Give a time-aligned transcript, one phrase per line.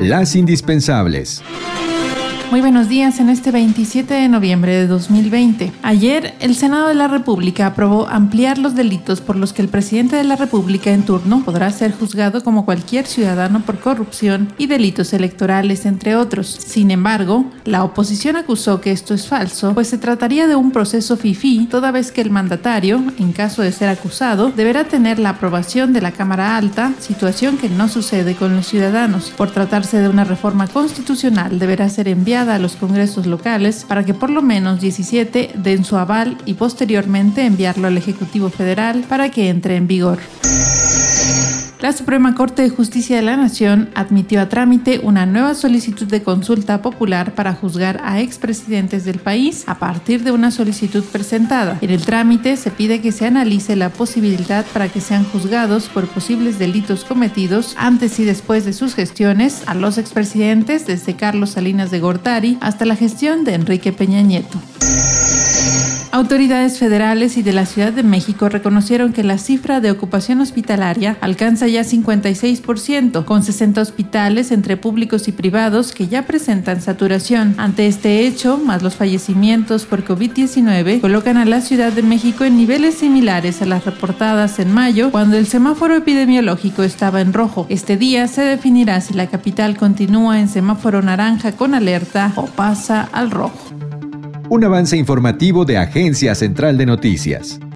[0.00, 1.42] Las indispensables.
[2.50, 5.72] Muy buenos días en este 27 de noviembre de 2020.
[5.84, 10.16] Ayer, el Senado de la República aprobó ampliar los delitos por los que el presidente
[10.16, 15.12] de la República en turno podrá ser juzgado como cualquier ciudadano por corrupción y delitos
[15.12, 16.48] electorales, entre otros.
[16.48, 21.16] Sin embargo, la oposición acusó que esto es falso, pues se trataría de un proceso
[21.16, 25.92] FIFI, toda vez que el mandatario, en caso de ser acusado, deberá tener la aprobación
[25.92, 29.30] de la Cámara Alta, situación que no sucede con los ciudadanos.
[29.36, 32.08] Por tratarse de una reforma constitucional, deberá ser
[32.48, 37.44] a los congresos locales para que por lo menos 17 den su aval y posteriormente
[37.44, 40.18] enviarlo al Ejecutivo Federal para que entre en vigor.
[41.80, 46.22] La Suprema Corte de Justicia de la Nación admitió a trámite una nueva solicitud de
[46.22, 51.78] consulta popular para juzgar a expresidentes del país a partir de una solicitud presentada.
[51.80, 56.06] En el trámite se pide que se analice la posibilidad para que sean juzgados por
[56.06, 61.90] posibles delitos cometidos antes y después de sus gestiones a los expresidentes desde Carlos Salinas
[61.90, 64.58] de Gortari hasta la gestión de Enrique Peña Nieto.
[66.20, 71.16] Autoridades federales y de la Ciudad de México reconocieron que la cifra de ocupación hospitalaria
[71.22, 77.54] alcanza ya 56%, con 60 hospitales entre públicos y privados que ya presentan saturación.
[77.56, 82.58] Ante este hecho, más los fallecimientos por COVID-19, colocan a la Ciudad de México en
[82.58, 87.64] niveles similares a las reportadas en mayo, cuando el semáforo epidemiológico estaba en rojo.
[87.70, 93.08] Este día se definirá si la capital continúa en semáforo naranja con alerta o pasa
[93.10, 93.89] al rojo
[94.50, 97.60] un avance informativo de Agencia Central de Noticias.